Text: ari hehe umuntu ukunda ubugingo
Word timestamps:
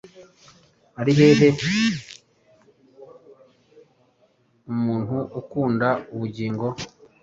ari 0.99 1.11
hehe 1.19 1.47
umuntu 4.71 5.17
ukunda 5.39 5.87
ubugingo 6.13 6.65